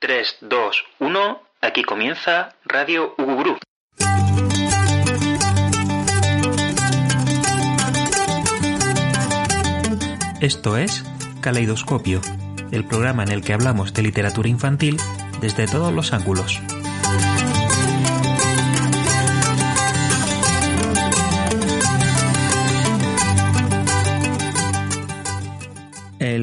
[0.00, 3.58] 3, 2, 1, aquí comienza Radio Uguru.
[10.40, 11.04] Esto es
[11.40, 12.20] Caleidoscopio,
[12.70, 14.98] el programa en el que hablamos de literatura infantil
[15.40, 16.60] desde todos los ángulos.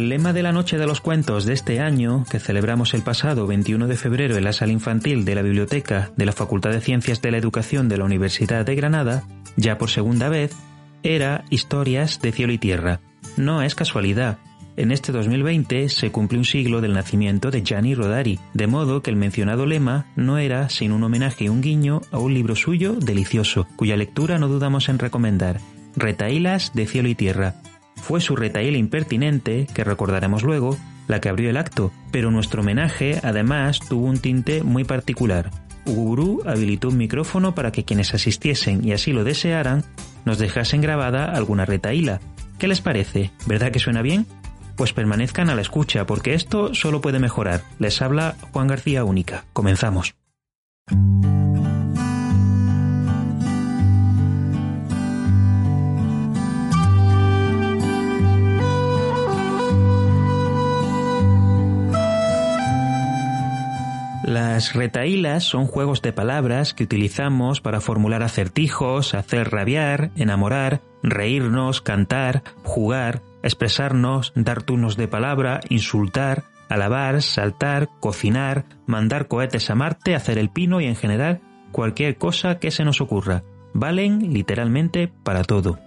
[0.06, 3.48] El lema de la Noche de los Cuentos de este año, que celebramos el pasado
[3.48, 7.24] 21 de febrero en la sala infantil de la Biblioteca de la Facultad de Ciencias
[7.24, 9.24] de la Educación de la Universidad de Granada,
[9.56, 10.56] ya por segunda vez,
[11.02, 13.00] era Historias de Cielo y Tierra.
[13.36, 14.38] No es casualidad.
[14.78, 19.10] En este 2020 se cumple un siglo del nacimiento de Gianni Rodari, de modo que
[19.10, 22.94] el mencionado lema no era sin un homenaje y un guiño a un libro suyo
[22.94, 25.60] delicioso, cuya lectura no dudamos en recomendar,
[25.96, 27.56] Retaílas de Cielo y Tierra,
[28.06, 33.20] fue su retaíla impertinente, que recordaremos luego, la que abrió el acto, pero nuestro homenaje
[33.24, 35.50] además tuvo un tinte muy particular.
[35.88, 39.84] Uguru habilitó un micrófono para que quienes asistiesen y así lo desearan
[40.24, 42.20] nos dejasen grabada alguna retaíla.
[42.60, 43.32] ¿Qué les parece?
[43.48, 44.28] ¿Verdad que suena bien?
[44.76, 47.64] Pues permanezcan a la escucha porque esto solo puede mejorar.
[47.80, 49.46] Les habla Juan García Única.
[49.52, 50.14] Comenzamos.
[64.56, 71.82] Las retaílas son juegos de palabras que utilizamos para formular acertijos, hacer rabiar, enamorar, reírnos,
[71.82, 80.16] cantar, jugar, expresarnos, dar turnos de palabra, insultar, alabar, saltar, cocinar, mandar cohetes a Marte,
[80.16, 81.42] hacer el pino y en general
[81.74, 83.44] cualquier cosa que se nos ocurra.
[83.74, 85.80] Valen literalmente para todo.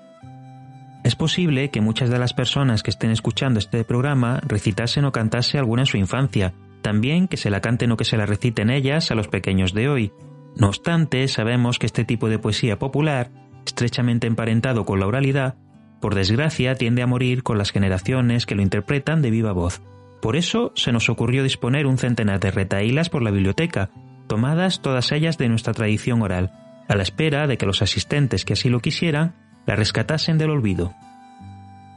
[1.04, 5.56] Es posible que muchas de las personas que estén escuchando este programa recitasen o cantase
[5.56, 6.52] alguna en su infancia,
[6.82, 9.88] también que se la canten o que se la reciten ellas a los pequeños de
[9.88, 10.12] hoy.
[10.56, 13.30] No obstante, sabemos que este tipo de poesía popular,
[13.66, 15.56] estrechamente emparentado con la oralidad,
[16.00, 19.82] por desgracia tiende a morir con las generaciones que lo interpretan de viva voz.
[20.20, 23.90] Por eso se nos ocurrió disponer un centenar de retaílas por la biblioteca,
[24.26, 26.52] tomadas todas ellas de nuestra tradición oral,
[26.88, 29.34] a la espera de que los asistentes que así lo quisieran
[29.66, 30.94] la rescatasen del olvido.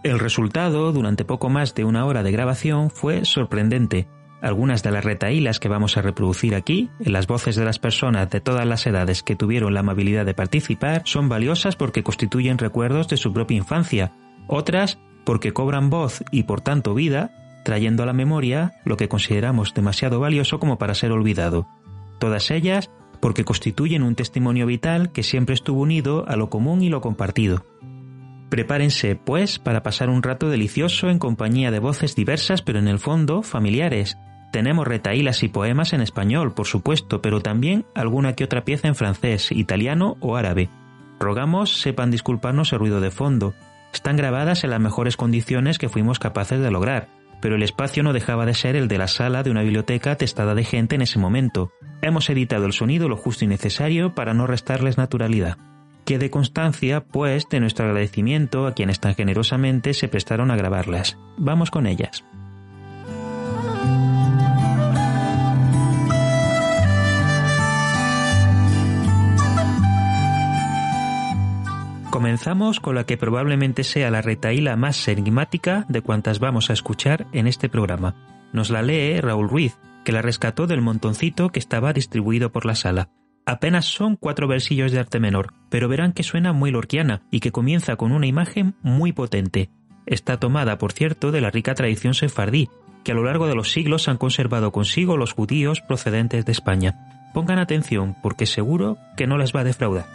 [0.04, 4.08] El resultado, durante poco más de una hora de grabación, fue sorprendente,
[4.42, 8.30] algunas de las retaílas que vamos a reproducir aquí, en las voces de las personas
[8.30, 13.08] de todas las edades que tuvieron la amabilidad de participar, son valiosas porque constituyen recuerdos
[13.08, 14.14] de su propia infancia,
[14.48, 17.32] otras porque cobran voz y por tanto vida,
[17.64, 21.68] trayendo a la memoria lo que consideramos demasiado valioso como para ser olvidado.
[22.20, 22.90] Todas ellas
[23.22, 27.64] porque constituyen un testimonio vital que siempre estuvo unido a lo común y lo compartido.
[28.50, 33.00] Prepárense, pues, para pasar un rato delicioso en compañía de voces diversas pero en el
[33.00, 34.18] fondo familiares,
[34.52, 38.96] tenemos retaílas y poemas en español, por supuesto, pero también alguna que otra pieza en
[38.96, 40.70] francés, italiano o árabe.
[41.20, 43.54] Rogamos sepan disculparnos el ruido de fondo.
[43.94, 47.08] Están grabadas en las mejores condiciones que fuimos capaces de lograr,
[47.42, 50.54] pero el espacio no dejaba de ser el de la sala de una biblioteca atestada
[50.54, 51.72] de gente en ese momento.
[52.02, 55.58] Hemos editado el sonido lo justo y necesario para no restarles naturalidad.
[56.06, 61.18] Quede constancia, pues, de nuestro agradecimiento a quienes tan generosamente se prestaron a grabarlas.
[61.38, 62.24] Vamos con ellas.
[72.12, 77.26] Comenzamos con la que probablemente sea la retaíla más enigmática de cuantas vamos a escuchar
[77.32, 78.16] en este programa.
[78.52, 82.76] Nos la lee Raúl Ruiz, que la rescató del montoncito que estaba distribuido por la
[82.76, 83.08] sala.
[83.46, 87.54] Apenas son cuatro versillos de arte menor, pero verán que suena muy lorquiana y que
[87.54, 89.70] comienza con una imagen muy potente.
[90.06, 92.68] Está tomada, por cierto, de la rica tradición sefardí,
[93.06, 97.32] que a lo largo de los siglos han conservado consigo los judíos procedentes de España.
[97.34, 100.08] Pongan atención, porque seguro que no les va a defraudar.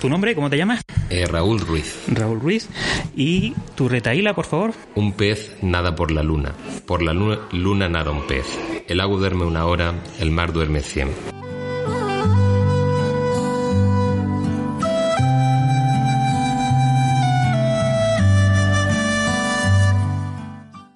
[0.00, 0.34] ¿Tu nombre?
[0.34, 0.82] ¿Cómo te llamas?
[1.10, 2.04] Eh, Raúl Ruiz.
[2.08, 2.68] Raúl Ruiz.
[3.16, 4.74] ¿Y tu retaíla, por favor?
[4.94, 6.54] Un pez nada por la luna.
[6.86, 8.46] Por la luna, luna nada un pez.
[8.88, 11.08] El agua duerme una hora, el mar duerme cien.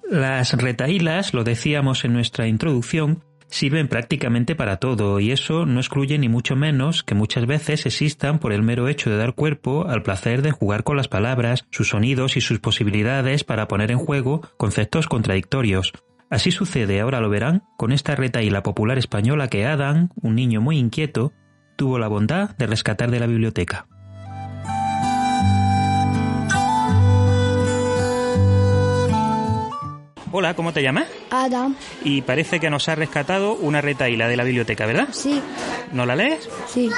[0.09, 6.17] Las retaílas, lo decíamos en nuestra introducción, sirven prácticamente para todo y eso no excluye
[6.17, 10.01] ni mucho menos que muchas veces existan por el mero hecho de dar cuerpo al
[10.01, 14.41] placer de jugar con las palabras, sus sonidos y sus posibilidades para poner en juego
[14.57, 15.93] conceptos contradictorios.
[16.29, 20.77] Así sucede, ahora lo verán, con esta retaíla popular española que Adam, un niño muy
[20.77, 21.33] inquieto,
[21.75, 23.85] tuvo la bondad de rescatar de la biblioteca.
[30.33, 31.07] Hola, ¿cómo te llamas?
[31.29, 31.75] Adam.
[32.03, 35.09] Y parece que nos ha rescatado una retaíla de la biblioteca, ¿verdad?
[35.11, 35.41] Sí,
[35.91, 36.47] ¿No la lees?
[36.67, 36.89] sí.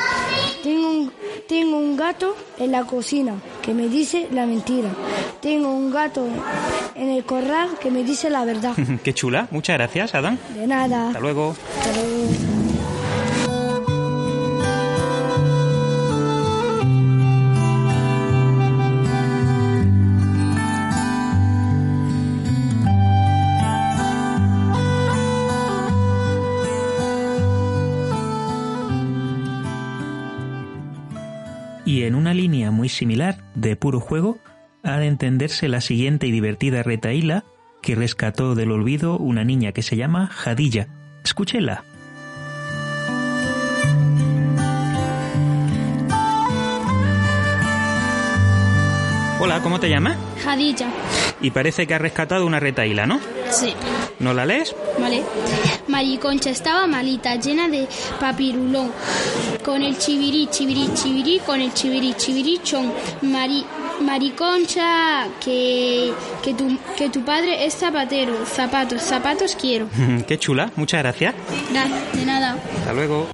[0.61, 1.11] Tengo un,
[1.47, 4.89] tengo un gato en la cocina que me dice la mentira.
[5.41, 6.25] Tengo un gato
[6.95, 8.73] en el corral que me dice la verdad.
[9.03, 9.47] Qué chula.
[9.51, 10.37] Muchas gracias, Adam.
[10.55, 11.07] De nada.
[11.07, 11.55] Hasta luego.
[11.79, 12.42] Hasta luego.
[33.03, 34.37] Similar, de puro juego,
[34.81, 37.43] ha de entenderse la siguiente y divertida retaíla
[37.81, 40.87] que rescató del olvido una niña que se llama Jadilla.
[41.21, 41.83] Escúchela.
[49.41, 50.17] Hola, ¿cómo te llamas?
[50.41, 50.87] Jadilla.
[51.43, 53.19] Y parece que has rescatado una retaíla, ¿no?
[53.51, 53.75] Sí.
[54.19, 54.73] ¿No la lees?
[54.97, 55.23] Vale.
[55.89, 57.87] Mariconcha estaba malita, llena de
[58.19, 58.91] papirulón.
[59.63, 62.93] Con el chivirí, chivirí, chivirí, con el chivirí, chivirí, chon.
[63.23, 63.65] Mari,
[64.01, 68.45] Mariconcha, que, que, tu, que tu padre es zapatero.
[68.45, 69.89] Zapatos, zapatos quiero.
[70.27, 70.71] Qué chula.
[70.77, 71.35] Muchas gracias.
[71.73, 71.85] Da,
[72.17, 72.57] de nada.
[72.79, 73.27] Hasta luego.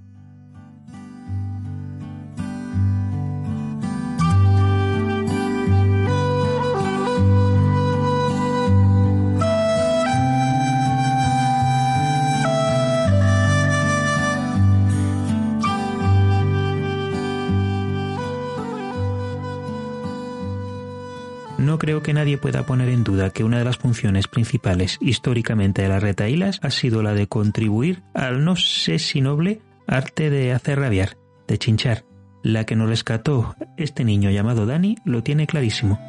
[21.89, 25.89] Creo que nadie pueda poner en duda que una de las funciones principales históricamente de
[25.89, 30.77] las retaílas ha sido la de contribuir al no sé si noble arte de hacer
[30.77, 32.05] rabiar, de chinchar.
[32.43, 35.99] La que nos rescató este niño llamado Dani lo tiene clarísimo.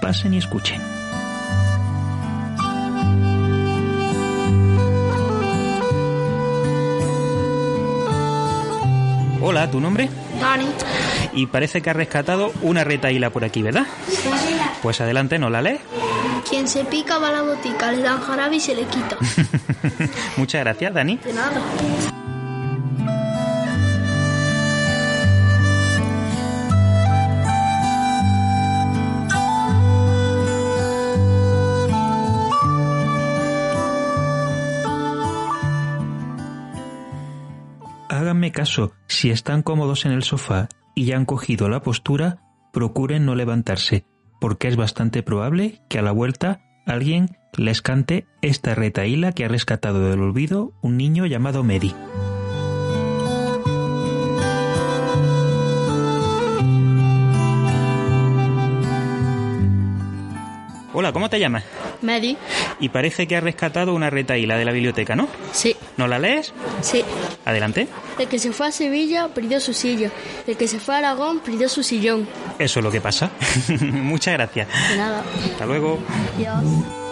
[0.00, 0.95] Pasen y escuchen.
[9.48, 10.10] Hola, ¿tu nombre?
[10.40, 10.66] Dani.
[11.32, 13.86] Y parece que has rescatado una retaíla por aquí, ¿verdad?
[14.82, 15.80] Pues adelante, ¿no la lees?
[16.50, 19.16] Quien se pica va a la botica, le dan jarabe y se le quita.
[20.36, 21.18] Muchas gracias, Dani.
[21.18, 21.62] De nada.
[38.56, 42.38] Caso, si están cómodos en el sofá y ya han cogido la postura,
[42.72, 44.06] procuren no levantarse,
[44.40, 49.48] porque es bastante probable que a la vuelta alguien les cante esta retaíla que ha
[49.48, 51.94] rescatado del olvido un niño llamado Medi.
[60.94, 61.64] Hola, ¿cómo te llamas?
[62.02, 62.36] Medi.
[62.80, 65.28] Y parece que has rescatado una retaíla de la biblioteca, ¿no?
[65.52, 66.52] Sí, ¿No la lees?
[66.80, 67.04] sí.
[67.44, 67.86] Adelante.
[68.18, 70.10] El que se fue a Sevilla perdió su silla.
[70.46, 72.28] El que se fue a Aragón perdió su sillón.
[72.58, 73.30] Eso es lo que pasa.
[73.80, 74.68] Muchas gracias.
[74.90, 75.22] De nada.
[75.52, 75.98] Hasta luego.
[76.36, 77.05] Adiós.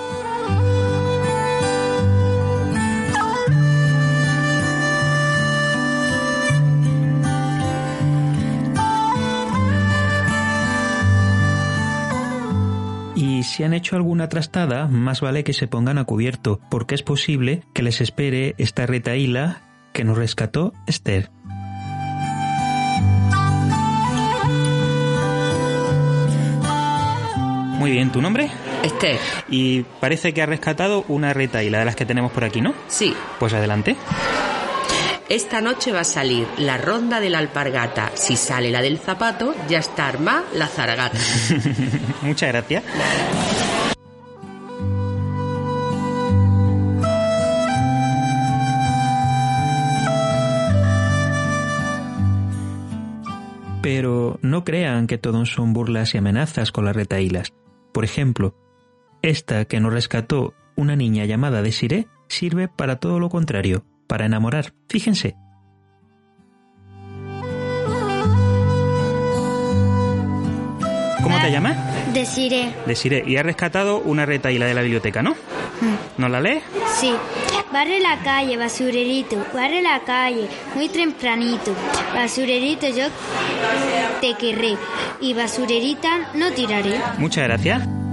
[13.45, 17.63] Si han hecho alguna trastada, más vale que se pongan a cubierto, porque es posible
[17.73, 21.31] que les espere esta retaíla que nos rescató Esther.
[27.79, 28.51] Muy bien, ¿tu nombre?
[28.83, 32.75] Esther, Y parece que ha rescatado una retaíla de las que tenemos por aquí, ¿no?
[32.89, 33.97] sí, Pues adelante.
[35.29, 38.13] Esta noche va a salir la ronda de la alpargata.
[38.15, 41.19] Si sale la del zapato, ya está armada la zaragata.
[42.23, 42.85] Muchas gracias.
[53.83, 57.53] Pero no crean que todo son burlas y amenazas con las retaílas.
[57.93, 58.55] Por ejemplo,
[59.21, 64.73] esta que nos rescató una niña llamada Desiree sirve para todo lo contrario, para enamorar.
[64.89, 65.37] Fíjense.
[71.23, 71.77] ¿Cómo te llamas?
[72.13, 72.75] Deciré.
[72.87, 73.25] Desiree.
[73.27, 75.35] Y has rescatado una retaíla de la biblioteca, ¿no?
[76.19, 76.61] ¿No la lee?
[77.01, 77.15] Sí.
[77.73, 81.75] Barre la calle, basurerito, barre la calle, muy tempranito.
[82.15, 83.07] Basurerito, yo
[84.21, 84.77] te querré
[85.21, 87.01] y basurerita no tiraré.
[87.19, 88.04] Muchas gracias.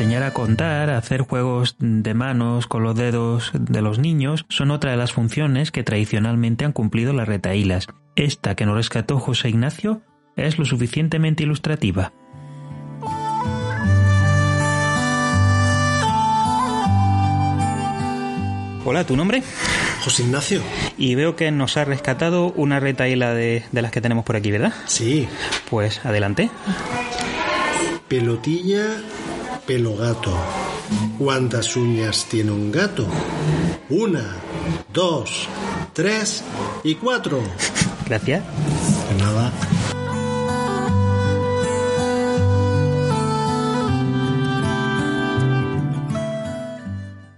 [0.00, 4.70] Enseñar a contar, a hacer juegos de manos con los dedos de los niños son
[4.70, 7.86] otra de las funciones que tradicionalmente han cumplido las retaílas.
[8.16, 10.00] Esta que nos rescató José Ignacio
[10.36, 12.14] es lo suficientemente ilustrativa.
[18.86, 19.42] Hola, ¿tu nombre?
[20.02, 20.62] José Ignacio.
[20.96, 24.50] Y veo que nos ha rescatado una retaíla de, de las que tenemos por aquí,
[24.50, 24.72] ¿verdad?
[24.86, 25.28] Sí.
[25.68, 26.48] Pues adelante.
[28.08, 28.96] Pelotilla
[29.70, 30.36] pelo gato.
[31.16, 33.06] ¿Cuántas uñas tiene un gato?
[33.88, 34.34] Una,
[34.92, 35.48] dos,
[35.92, 36.42] tres
[36.82, 37.40] y cuatro.
[38.08, 38.42] Gracias.
[39.08, 39.52] De nada.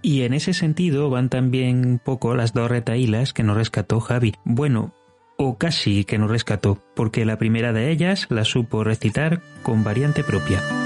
[0.01, 4.33] Y en ese sentido van también un poco las dos retaílas que nos rescató Javi.
[4.43, 4.95] Bueno,
[5.37, 10.23] o casi que nos rescató, porque la primera de ellas la supo recitar con variante
[10.23, 10.82] propia.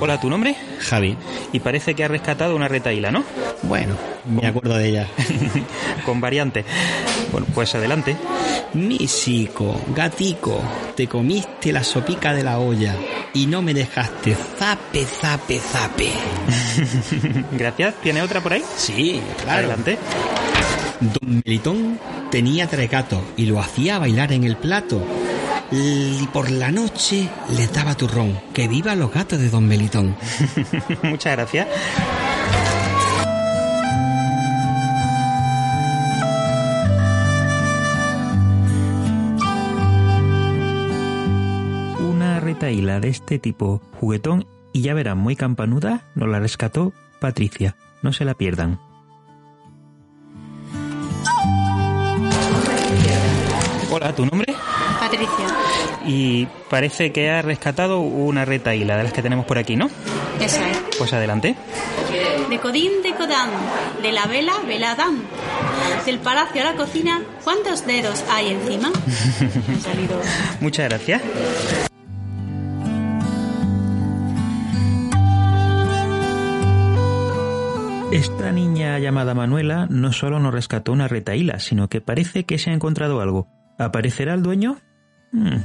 [0.00, 0.54] Hola, ¿tu nombre?
[0.80, 1.16] Javi.
[1.52, 3.24] Y parece que ha rescatado una retaíla, ¿no?
[3.62, 5.08] Bueno, me acuerdo de ella.
[6.06, 6.64] Con variante.
[7.32, 8.16] Bueno, pues adelante.
[8.74, 10.60] Misico, gatico,
[10.94, 12.94] te comiste la sopica de la olla
[13.34, 16.10] y no me dejaste zape, zape, zape.
[17.52, 17.94] Gracias.
[18.00, 18.62] ¿Tiene otra por ahí?
[18.76, 19.58] Sí, claro.
[19.58, 19.98] Adelante.
[21.00, 21.98] Don Melitón
[22.30, 25.02] tenía tres gatos y lo hacía bailar en el plato
[25.70, 28.38] y por la noche le daba turrón.
[28.52, 30.16] Que viva los gatos de Don Melitón.
[31.02, 31.68] Muchas gracias.
[42.00, 47.76] Una retaíla de este tipo, juguetón y ya verán, muy campanuda, nos la rescató Patricia.
[48.02, 48.78] No se la pierdan.
[53.90, 54.54] Hola, ¿tu nombre?
[55.08, 55.46] Patricia.
[56.06, 59.86] Y parece que ha rescatado una retaíla de las que tenemos por aquí, ¿no?
[60.40, 60.96] Eso es.
[60.98, 61.56] Pues adelante.
[62.50, 63.50] De Codín de Codán,
[64.02, 65.22] de la vela, veladán.
[66.04, 68.88] Del palacio a la cocina, ¿cuántos dedos hay encima?
[69.68, 70.20] Han salido.
[70.60, 71.22] Muchas gracias.
[78.12, 82.70] Esta niña llamada Manuela no solo nos rescató una retaíla, sino que parece que se
[82.70, 83.48] ha encontrado algo.
[83.78, 84.78] ¿Aparecerá el dueño?
[85.32, 85.58] Hmm.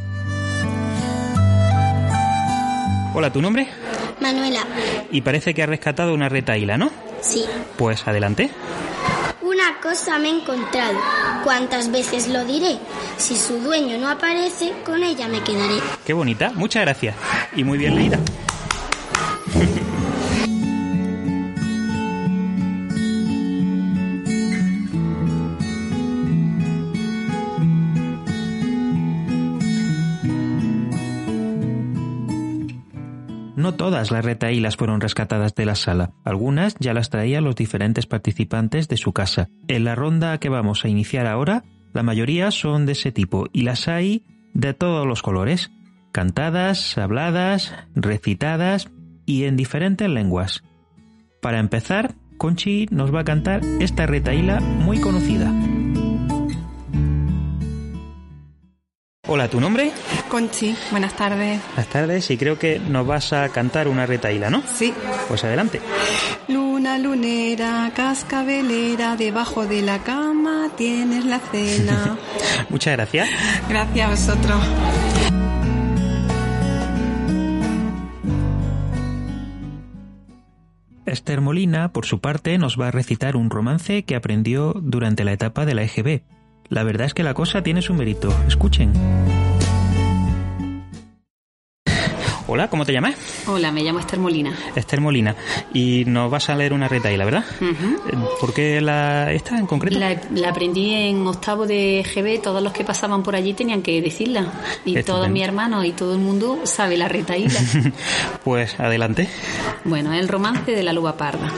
[3.15, 3.67] Hola, ¿tu nombre?
[4.19, 4.61] Manuela.
[5.11, 6.89] Y parece que ha rescatado una retaíla, ¿no?
[7.21, 7.45] Sí.
[7.77, 8.49] Pues adelante.
[9.41, 10.97] Una cosa me he encontrado.
[11.43, 12.77] ¿Cuántas veces lo diré?
[13.17, 15.75] Si su dueño no aparece, con ella me quedaré.
[16.05, 16.51] Qué bonita.
[16.55, 17.15] Muchas gracias.
[17.55, 18.19] Y muy bien leída.
[33.83, 38.87] Todas las retaílas fueron rescatadas de la sala, algunas ya las traían los diferentes participantes
[38.87, 39.49] de su casa.
[39.67, 43.63] En la ronda que vamos a iniciar ahora, la mayoría son de ese tipo y
[43.63, 44.23] las hay
[44.53, 45.69] de todos los colores,
[46.13, 48.87] cantadas, habladas, recitadas
[49.25, 50.63] y en diferentes lenguas.
[51.41, 55.51] Para empezar, Conchi nos va a cantar esta retaíla muy conocida.
[59.25, 59.93] Hola, ¿tu nombre?
[60.27, 61.61] Conchi, buenas tardes.
[61.67, 64.61] Buenas tardes y creo que nos vas a cantar una retaíla, ¿no?
[64.63, 64.93] Sí.
[65.29, 65.79] Pues adelante.
[66.49, 72.17] Luna lunera, cascabelera, debajo de la cama tienes la cena.
[72.69, 73.29] Muchas gracias.
[73.69, 74.61] Gracias a vosotros.
[81.05, 85.31] Esther Molina, por su parte, nos va a recitar un romance que aprendió durante la
[85.31, 86.23] etapa de la EGB.
[86.69, 88.33] La verdad es que la cosa tiene su mérito.
[88.47, 88.93] Escuchen.
[92.45, 93.15] Hola, ¿cómo te llamas?
[93.47, 94.53] Hola, me llamo Esther Molina.
[94.75, 95.35] Esther Molina.
[95.73, 97.45] Y nos vas a leer una retaíla, ¿verdad?
[98.39, 99.97] ¿Por qué la, esta en concreto?
[99.97, 102.41] La, la, aprendí en octavo de GB.
[102.41, 104.51] Todos los que pasaban por allí tenían que decirla.
[104.85, 107.59] Y todos mis hermanos y todo el mundo sabe la retaíla.
[108.43, 109.29] pues adelante.
[109.85, 111.49] Bueno, el romance de la luba parda.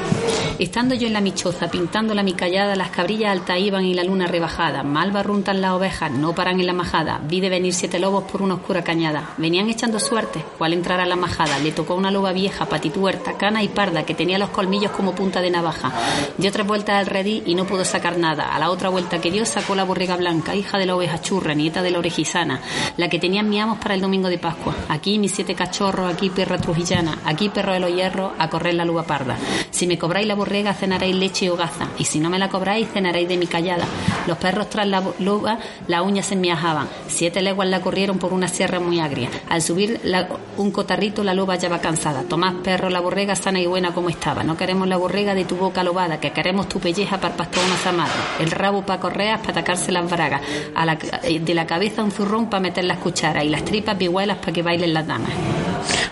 [0.57, 4.05] Estando yo en la michoza, pintando la mi callada, las cabrillas altas iban y la
[4.05, 4.83] luna rebajada.
[4.83, 7.19] Mal barruntan las ovejas, no paran en la majada.
[7.27, 9.33] Vi de venir siete lobos por una oscura cañada.
[9.37, 11.59] Venían echando suerte, cual entrar a la majada.
[11.59, 15.41] Le tocó una loba vieja, patituerta, cana y parda, que tenía los colmillos como punta
[15.41, 15.91] de navaja.
[16.37, 18.55] Dio tres vueltas al redí y no pudo sacar nada.
[18.55, 21.53] A la otra vuelta que dio sacó la borrega blanca, hija de la oveja churra,
[21.53, 22.61] nieta de la orejizana,
[22.95, 24.73] la que tenían mi amos para el domingo de Pascua.
[24.87, 28.85] Aquí mis siete cachorros, aquí perra trujillana, aquí perro de los hierros, a correr la
[28.85, 29.37] luba parda.
[29.69, 32.87] Si me cobráis la borrega, cenaréis leche y hogaza, y si no me la cobráis,
[32.93, 33.85] cenaréis de mi callada.
[34.27, 36.87] Los perros tras la luba, las uñas se me ajaban.
[37.07, 39.29] Siete leguas la corrieron por una sierra muy agria.
[39.49, 42.23] Al subir la- un cotarrito, la loba ya va cansada.
[42.23, 44.43] Tomás, perro, la borrega sana y buena como estaba.
[44.43, 47.75] No queremos la borrega de tu boca lobada, que queremos tu pelleja para pastor una
[47.77, 48.13] zamada.
[48.39, 50.41] El rabo para correas, para atacarse las bragas.
[50.75, 53.43] A la- de la cabeza un zurrón para meter las cucharas.
[53.43, 55.31] Y las tripas vihuelas para que bailen las damas.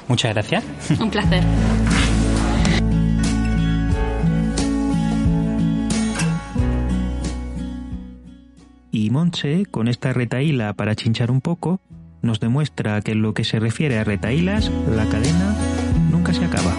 [0.08, 0.63] Muchas gracias.
[1.00, 1.44] Un placer.
[9.13, 11.79] Y Monche, con esta retaíla para chinchar un poco,
[12.24, 15.55] nos demuestra que en lo que se refiere a retaílas, la cadena
[16.10, 16.74] nunca se acaba.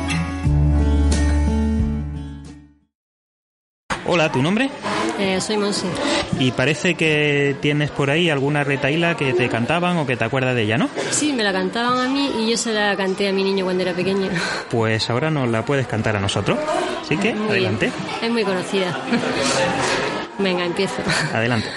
[4.04, 4.68] Hola, ¿tu nombre?
[5.20, 5.86] Eh, soy Monse.
[6.40, 10.56] Y parece que tienes por ahí alguna retaíla que te cantaban o que te acuerdas
[10.56, 10.88] de ella, ¿no?
[11.12, 13.84] Sí, me la cantaban a mí y yo se la canté a mi niño cuando
[13.84, 14.28] era pequeño.
[14.72, 16.58] Pues ahora nos la puedes cantar a nosotros.
[17.00, 18.24] Así que, Muy adelante, bien.
[18.24, 18.98] Es muy conocida.
[20.40, 20.96] Venga, empiezo.
[21.32, 21.68] adelante.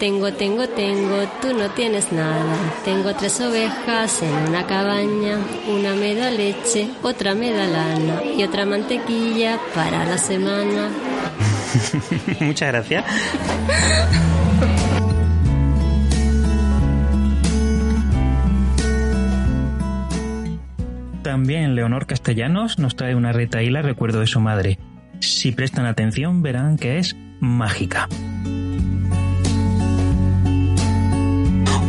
[0.00, 2.56] Tengo, tengo, tengo, tú no tienes nada.
[2.86, 5.36] Tengo tres ovejas en una cabaña.
[5.68, 10.88] Una me da leche, otra me da lana y otra mantequilla para la semana.
[12.40, 13.04] Muchas gracias.
[21.22, 24.78] También Leonor Castellanos nos trae una retaíla recuerdo de su madre.
[25.18, 28.08] Si prestan atención verán que es mágica.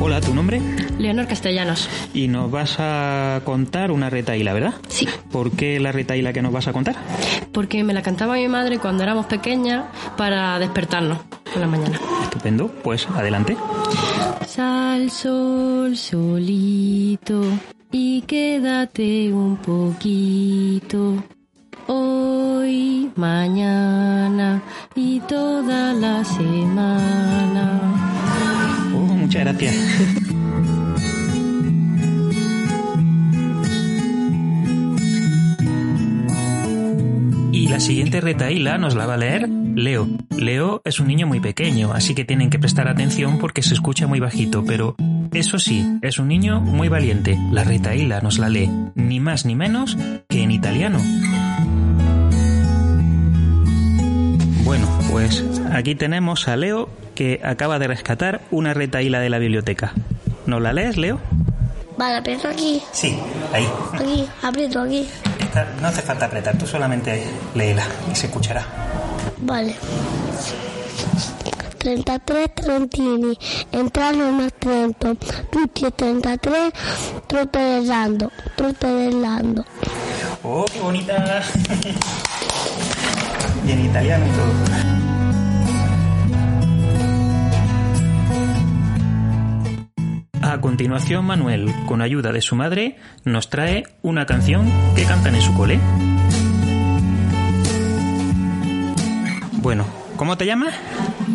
[0.03, 0.59] Hola, ¿tu nombre?
[0.97, 1.87] Leonor Castellanos.
[2.11, 4.73] Y nos vas a contar una retaíla, ¿verdad?
[4.87, 5.07] Sí.
[5.31, 6.95] ¿Por qué la retaíla que nos vas a contar?
[7.53, 9.85] Porque me la cantaba mi madre cuando éramos pequeñas
[10.17, 11.19] para despertarnos
[11.53, 11.99] por la mañana.
[12.23, 13.55] Estupendo, pues adelante.
[14.47, 17.43] Sal, sol, solito,
[17.91, 21.23] y quédate un poquito.
[21.85, 24.63] Hoy, mañana
[24.95, 28.20] y toda la semana.
[29.31, 29.75] Muchas gracias.
[37.53, 40.07] Y la siguiente retaíla nos la va a leer Leo.
[40.35, 44.07] Leo es un niño muy pequeño, así que tienen que prestar atención porque se escucha
[44.07, 44.95] muy bajito, pero
[45.31, 47.37] eso sí, es un niño muy valiente.
[47.51, 50.99] La retaíla nos la lee ni más ni menos que en italiano.
[54.63, 56.89] Bueno, pues aquí tenemos a Leo
[57.21, 59.93] que acaba de rescatar una retaíla de la biblioteca.
[60.47, 61.19] ¿Nos la lees, Leo?
[61.95, 63.15] Vale, aprieto aquí, Sí,
[63.53, 63.67] ahí.
[63.93, 65.07] aquí, aprieto aquí.
[65.39, 68.65] Esta- no hace falta apretar, tú solamente léela y se escuchará.
[69.37, 69.75] Vale.
[71.77, 73.37] 33 trentini,
[73.71, 75.13] entrano más Trento,
[75.51, 76.73] tutti e 33
[77.27, 79.63] trottellando, trottellando.
[80.41, 81.43] ¡Oh, qué bonita!
[83.67, 85.00] y en italiano y todo.
[90.51, 95.41] A continuación, Manuel, con ayuda de su madre, nos trae una canción que cantan en
[95.41, 95.79] su cole.
[99.61, 99.85] Bueno,
[100.17, 100.75] ¿cómo te llamas?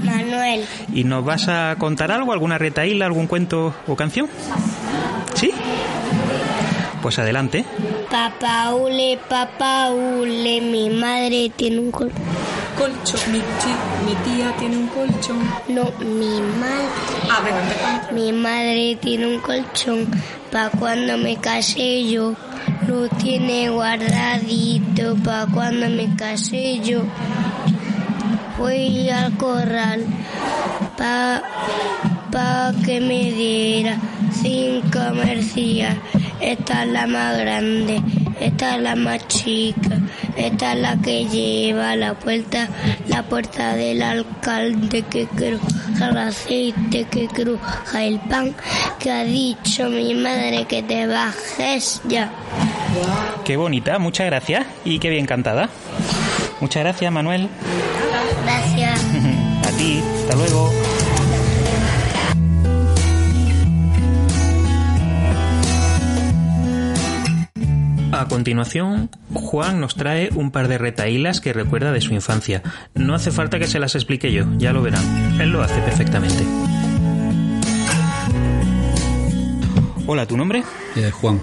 [0.05, 4.29] Manuel, ¿Y nos vas a contar algo, alguna retaíla, algún cuento o canción?
[5.35, 5.51] ¿Sí?
[7.01, 7.65] Pues adelante.
[8.11, 12.13] papá ule, papá ule, mi madre tiene un col...
[12.77, 13.41] Colchón, mi,
[14.25, 15.39] tía tiene un colchón.
[15.69, 16.89] No, mi madre...
[17.31, 18.11] Ah, venga.
[18.13, 20.09] Mi madre tiene un colchón
[20.53, 22.35] pa' cuando me case yo.
[22.87, 27.03] Lo tiene guardadito pa' cuando me case yo.
[28.57, 30.05] Fui al corral
[30.97, 31.43] pa,
[32.33, 33.99] pa que me diera
[34.33, 35.97] sin comercial.
[36.41, 38.03] Esta es la más grande,
[38.41, 40.01] esta es la más chica,
[40.37, 42.69] esta es la que lleva a la puerta,
[43.09, 48.55] la puerta del alcalde que cruja el aceite, que cruja el pan,
[48.99, 52.31] que ha dicho mi madre que te bajes ya.
[53.45, 55.69] Qué bonita, muchas gracias y qué bien cantada.
[56.61, 57.49] Muchas gracias, Manuel.
[58.45, 59.01] Gracias.
[59.67, 60.86] A ti, hasta luego.
[68.17, 72.63] A continuación, Juan nos trae un par de retaílas que recuerda de su infancia.
[72.95, 75.39] No hace falta que se las explique yo, ya lo verán.
[75.39, 76.43] Él lo hace perfectamente.
[80.07, 80.63] Hola, ¿tu nombre?
[80.97, 81.43] Eh, Juan.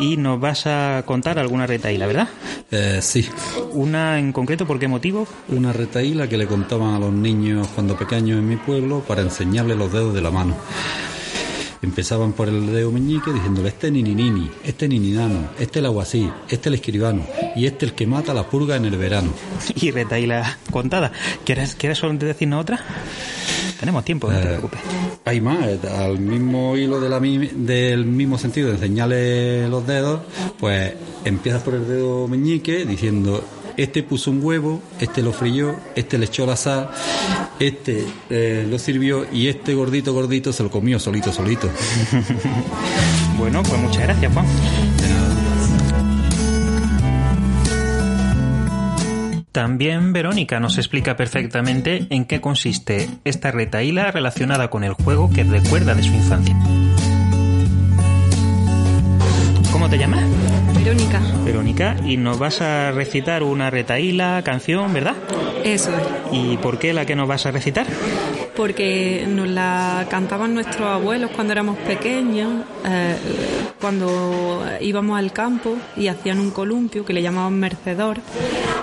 [0.00, 2.28] Y nos vas a contar alguna retaíla, ¿verdad?
[2.72, 3.28] Eh, sí.
[3.74, 5.24] ¿Una en concreto por qué motivo?
[5.50, 9.76] Una retaíla que le contaban a los niños cuando pequeños en mi pueblo para enseñarles
[9.76, 10.56] los dedos de la mano.
[11.80, 16.28] Empezaban por el dedo meñique diciéndole este ni nini, este ni ninano, este el aguasí,
[16.48, 17.22] este el escribano
[17.54, 19.30] y este el que mata la purga en el verano.
[19.80, 21.12] Y retaíla contada.
[21.44, 22.80] ¿Quieres, ¿quieres solamente decirnos otra?
[23.78, 24.80] Tenemos tiempo, no te Eh, preocupes.
[25.24, 29.86] Hay más, eh, al mismo hilo de la mi- del mismo sentido de enseñarle los
[29.86, 30.20] dedos,
[30.58, 33.44] pues empiezas por el dedo meñique diciendo
[33.78, 36.90] este puso un huevo, este lo frió, este le echó la sal,
[37.60, 41.70] este eh, lo sirvió y este gordito gordito se lo comió solito solito.
[43.38, 44.46] Bueno, pues muchas gracias, Juan.
[49.52, 55.44] También Verónica nos explica perfectamente en qué consiste esta retaíla relacionada con el juego que
[55.44, 56.56] recuerda de su infancia.
[59.72, 60.24] ¿Cómo te llamas?
[60.74, 65.14] Verónica, Verónica, y nos vas a recitar una retaíla, canción, ¿verdad?
[65.64, 66.06] eso es.
[66.32, 67.86] ¿Y por qué la que nos vas a recitar?
[68.56, 73.16] Porque nos la cantaban nuestros abuelos cuando éramos pequeños, eh,
[73.80, 78.18] cuando íbamos al campo y hacían un columpio que le llamaban mercedor.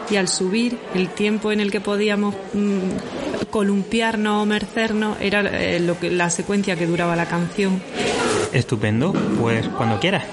[0.09, 5.79] Y al subir, el tiempo en el que podíamos mm, columpiarnos o mercernos era eh,
[5.79, 7.81] lo que, la secuencia que duraba la canción.
[8.55, 10.23] Estupendo, pues cuando quieras.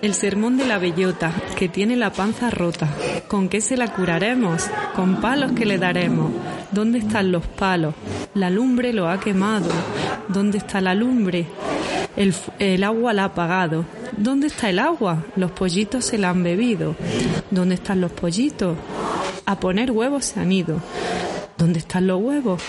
[0.00, 2.88] El sermón de la bellota, que tiene la panza rota.
[3.28, 4.66] ¿Con qué se la curaremos?
[4.96, 6.32] Con palos que le daremos.
[6.70, 7.94] ¿Dónde están los palos?
[8.32, 9.68] La lumbre lo ha quemado.
[10.28, 11.44] ¿Dónde está la lumbre?
[12.16, 13.84] El, el agua la ha apagado.
[14.16, 15.22] ¿Dónde está el agua?
[15.36, 16.96] Los pollitos se la han bebido.
[17.50, 18.78] ¿Dónde están los pollitos?
[19.44, 20.80] A poner huevos se han ido.
[21.56, 22.62] ¿Dónde están los huevos?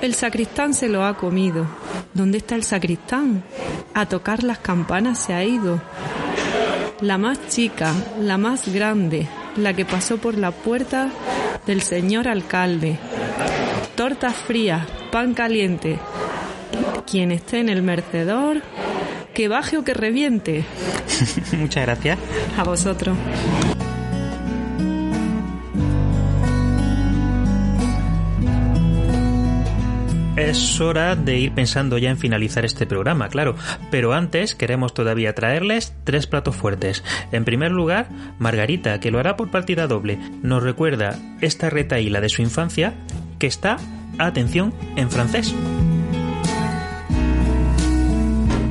[0.00, 1.66] El sacristán se lo ha comido.
[2.14, 3.42] ¿Dónde está el sacristán?
[3.94, 5.80] A tocar las campanas se ha ido.
[7.00, 11.10] La más chica, la más grande, la que pasó por la puerta
[11.66, 12.98] del señor alcalde.
[13.94, 15.98] Tortas frías, pan caliente.
[17.10, 18.62] Quien esté en el mercedor,
[19.34, 20.64] que baje o que reviente.
[21.52, 22.18] Muchas gracias.
[22.56, 23.16] A vosotros.
[30.38, 33.56] Es hora de ir pensando ya en finalizar este programa, claro.
[33.90, 37.02] Pero antes queremos todavía traerles tres platos fuertes.
[37.32, 42.28] En primer lugar, Margarita, que lo hará por partida doble, nos recuerda esta retaíla de
[42.28, 42.94] su infancia
[43.38, 43.78] que está,
[44.18, 45.54] atención, en francés.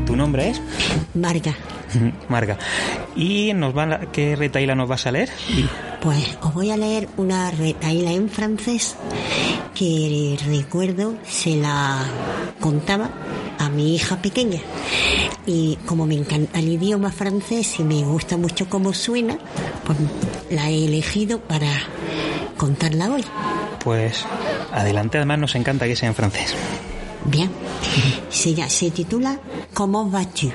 [0.06, 0.62] ¿Tu nombre es?
[1.14, 1.54] Marga.
[2.30, 2.58] Marga.
[3.16, 5.30] ¿Y nos va a- qué retaíla nos vas a leer?
[5.50, 5.66] Y-
[6.08, 8.96] Pues os voy a leer una retaíla en francés
[9.76, 12.02] que recuerdo se la
[12.62, 13.10] contaba
[13.60, 14.62] a mi hija pequeña.
[15.46, 19.38] Y como me encanta el idioma francés y me gusta mucho cómo suena,
[19.86, 19.98] pues
[20.50, 21.68] la he elegido para
[22.56, 23.26] contarla hoy.
[23.84, 24.24] Pues
[24.72, 26.56] adelante, además nos encanta que sea en francés.
[27.26, 27.52] Bien.
[28.30, 29.38] Se, ya- se titula
[29.74, 30.52] Comment vas-tu?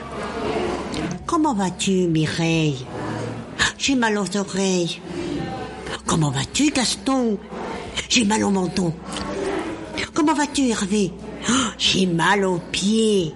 [1.27, 2.87] Comment vas-tu, Mireille?
[3.79, 5.01] J'ai mal aux oreilles.
[6.07, 7.39] Comment vas-tu, Gaston?
[8.09, 8.93] J'ai mal au menton.
[10.15, 11.13] Comment vas-tu, Hervé?
[11.49, 13.35] Oh, J'ai mal aux pieds.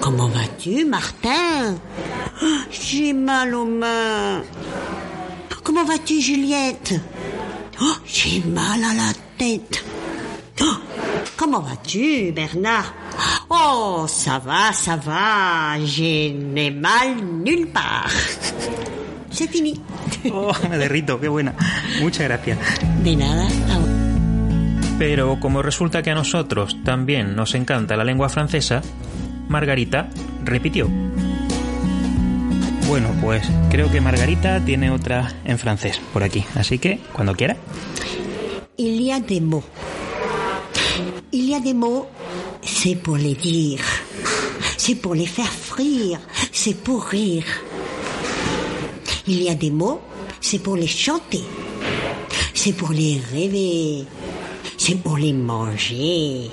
[0.00, 1.76] Comment vas-tu, Martin?
[2.42, 4.42] Oh, J'ai mal aux mains.
[5.62, 6.94] Comment vas-tu, Juliette?
[7.82, 9.84] Oh, J'ai mal à la tête.
[11.36, 12.94] Comment vas-tu, Bernard?
[13.50, 15.78] Oh, ça va, ça va.
[15.84, 18.08] Je n'ai mal nulle part.
[19.30, 19.78] C'est fini.
[20.32, 21.54] Oh, me derrito, qué buena.
[22.00, 22.58] Muchas gracias.
[23.02, 23.48] De nada.
[24.98, 28.82] Pero como resulta que a nosotros también nos encanta la lengua francesa,
[29.48, 30.08] Margarita
[30.44, 30.88] repitió.
[32.88, 37.56] Bueno, pues creo que Margarita tiene otra en francés por aquí, así que cuando quiera.
[38.76, 39.66] Il y a des mots.
[41.32, 42.06] Il y a des mots,
[42.62, 43.82] c'est pour les dire.
[44.76, 46.20] C'est pour les faire frire.
[46.52, 47.44] C'est pour rire.
[49.26, 50.00] Il y a des mots,
[50.48, 51.42] c'est pour les chanter.
[52.54, 54.04] C'est pour les rêver.
[54.78, 56.48] C'est pour les manger.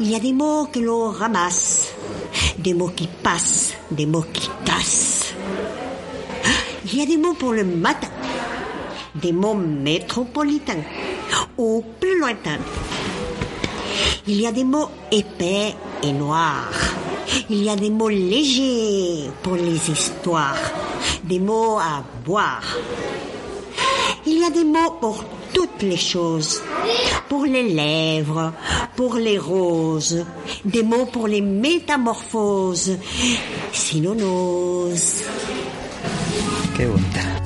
[0.00, 1.92] Il y a des mots que l'on ramasse.
[2.58, 3.74] Des mots qui passent.
[3.92, 5.34] Des mots qui cassent.
[6.84, 8.08] Il y a des mots pour le matin
[9.14, 10.82] des mots métropolitains
[11.58, 12.58] ou plus lointains.
[14.26, 16.72] Il y a des mots épais et noirs.
[17.50, 20.56] Il y a des mots légers pour les histoires,
[21.24, 22.64] des mots à boire.
[24.26, 26.62] Il y a des mots pour toutes les choses,
[27.28, 28.52] pour les lèvres,
[28.96, 30.24] pour les roses,
[30.64, 32.98] des mots pour les métamorphoses,
[33.72, 35.24] sinonos.
[36.76, 37.42] Qué bonita.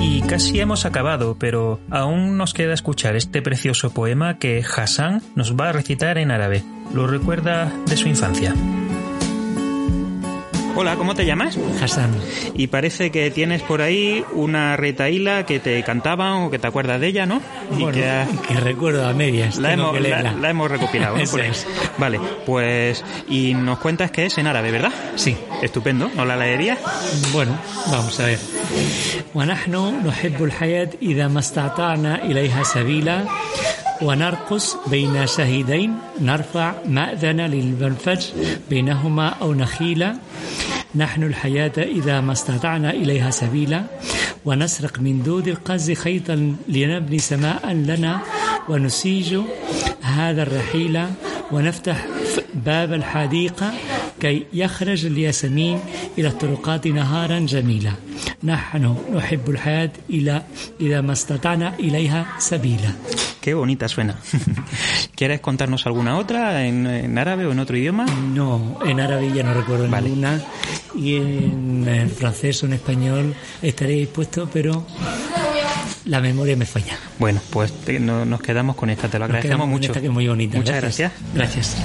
[0.00, 5.54] Y casi hemos acabado, pero aún nos queda escuchar este precioso poema que Hassan nos
[5.54, 6.62] va a recitar en árabe.
[6.92, 8.54] Lo recuerda de su infancia.
[10.75, 11.57] Hola, ¿cómo te llamas?
[11.81, 12.15] Hassan.
[12.53, 17.01] Y parece que tienes por ahí una retaíla que te cantaban o que te acuerdas
[17.01, 17.41] de ella, ¿no?
[17.75, 19.57] Y Bueno, que ha- que recuerdo a medias.
[19.57, 20.33] la, tengo hemos, que la- leerla.
[20.39, 21.17] la hemos recopilado.
[21.17, 21.23] ¿no?
[21.23, 21.67] Eso Pues- es.
[21.97, 23.03] Vale, pues.
[23.27, 24.93] Y nos cuentas que es en árabe, ¿verdad?
[25.15, 25.35] Sí.
[25.61, 26.09] Estupendo.
[26.15, 26.77] ¿No la leerías?
[27.33, 27.57] Bueno,
[27.91, 28.39] vamos a ver.
[29.35, 33.25] ونحن نحب الحياة إذا ما استطعنا إليها سبيلا
[34.01, 38.27] ونرقص بين شهيدين نرفع مأذن للفجر
[38.69, 40.15] بينهما أو نخيلا
[40.96, 43.84] نحن الحياة إذا ما استطعنا إليها سبيلا
[44.44, 48.20] ونسرق من دود القز خيطا لنبني سماء لنا
[48.68, 49.38] ونسيج
[50.02, 51.04] هذا الرحيل
[51.52, 52.06] ونفتح
[52.54, 53.72] باب الحديقة
[54.20, 55.80] كي يخرج الياسمين
[56.18, 57.92] إلى الطرقات نهارا جميلا.
[58.44, 60.42] نحن نحب الحياة إلى
[60.80, 62.92] إذا ما استطعنا إليها سبيلا.
[63.44, 64.16] Qué bonita suena.
[65.14, 68.06] ¿Quieres contarnos alguna otra en, en árabe o en otro idioma?
[68.06, 70.40] No, en árabe ya no recuerdo ninguna
[70.96, 74.86] y en, en francés o en español estaré dispuesto, pero
[76.06, 76.96] la memoria me falla.
[77.18, 79.88] Bueno, pues te- no- nos quedamos con esta, te lo Nos agradecemos mucho.
[79.88, 80.56] esta que es muy bonita.
[80.56, 81.12] Muchas gracias.
[81.34, 81.76] Gracias.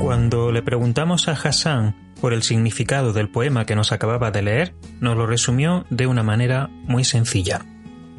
[0.00, 4.74] Cuando le preguntamos a Hassan por el significado del poema que nos acababa de leer,
[5.00, 7.66] nos lo resumió de una manera muy sencilla.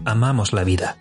[0.03, 0.97] Amamos la vida.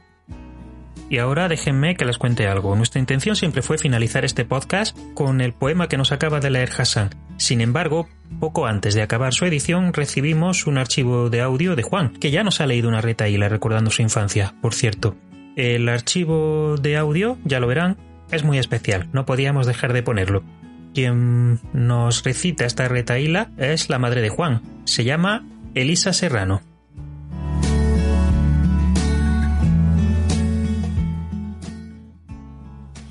[1.10, 2.76] Y ahora déjenme que les cuente algo.
[2.76, 6.70] Nuestra intención siempre fue finalizar este podcast con el poema que nos acaba de leer
[6.78, 7.10] Hassan.
[7.38, 12.12] Sin embargo, poco antes de acabar su edición recibimos un archivo de audio de Juan,
[12.12, 15.16] que ya nos ha leído una retaíla recordando su infancia, por cierto.
[15.56, 17.96] El archivo de audio, ya lo verán,
[18.30, 20.44] es muy especial, no podíamos dejar de ponerlo.
[20.94, 24.60] Quien nos recita esta retaíla es la madre de Juan.
[24.84, 26.60] Se llama Elisa Serrano.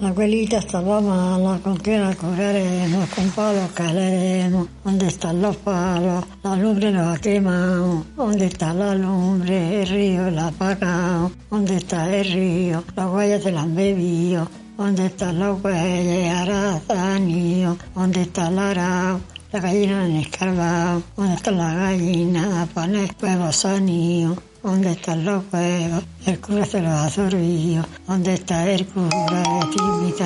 [0.01, 3.07] La abuelita estaba mala, ¿con quién la curaremos?
[3.09, 4.67] Con palos caeremos.
[4.83, 6.25] ¿Dónde están los palos?
[6.41, 8.03] La lumbre nos ha quemado.
[8.17, 9.83] ¿Dónde está la lumbre?
[9.83, 11.31] El río la ha apagado.
[11.51, 12.83] ¿Dónde está el río?
[12.95, 14.47] Las huellas se la han bebido.
[14.81, 16.41] ¿Dónde están los huellas?
[16.41, 17.77] Arazanillo.
[17.93, 19.21] ¿Dónde está el arao?
[19.51, 21.03] La gallina han escarbado.
[21.15, 22.63] ¿Dónde está la gallina?
[22.63, 24.39] A poner huevos sanillos.
[24.63, 26.03] ¿Dónde los huevos?
[26.25, 27.83] El cura se los ha sorbido.
[28.07, 29.43] ¿Dónde está el cura?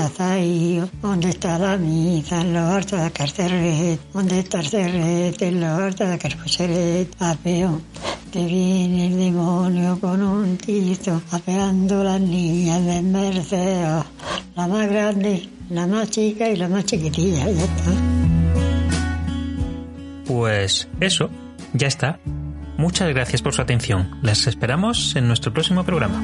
[0.09, 0.89] Zaído.
[1.01, 2.41] ¿Dónde está la misa?
[2.41, 3.99] En los hortos de Carceret.
[4.13, 5.41] ¿Dónde está el cerret?
[5.41, 7.15] En los hortos de Carceret.
[7.19, 7.81] Apeo.
[8.31, 14.03] Que viene el demonio con un tizo, apeando las niñas de Merced.
[14.55, 17.45] La más grande, la más chica y la más chiquitilla.
[17.45, 17.91] Ya está.
[20.25, 21.29] Pues eso,
[21.73, 22.19] ya está.
[22.77, 24.09] Muchas gracias por su atención.
[24.21, 26.21] Las esperamos en nuestro próximo programa.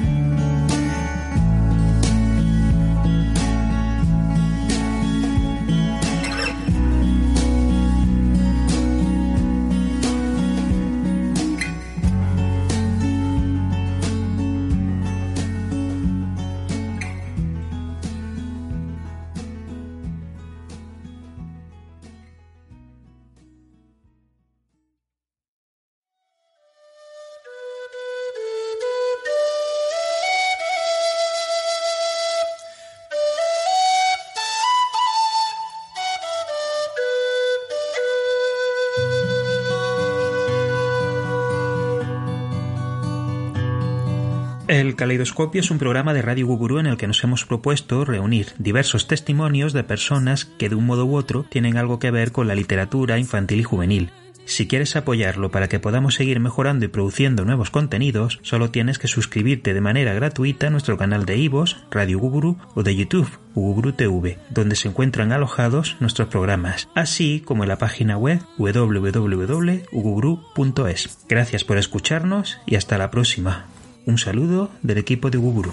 [44.82, 48.48] El Caleidoscopio es un programa de Radio Gugurú en el que nos hemos propuesto reunir
[48.58, 52.48] diversos testimonios de personas que de un modo u otro tienen algo que ver con
[52.48, 54.10] la literatura infantil y juvenil.
[54.44, 59.06] Si quieres apoyarlo para que podamos seguir mejorando y produciendo nuevos contenidos, solo tienes que
[59.06, 63.92] suscribirte de manera gratuita a nuestro canal de Ivos, Radio Guguru o de YouTube, Guguru
[63.92, 71.18] TV, donde se encuentran alojados nuestros programas, así como en la página web www.uguguru.es.
[71.28, 73.68] Gracias por escucharnos y hasta la próxima.
[74.04, 75.72] Un saludo del equipo de Guguru.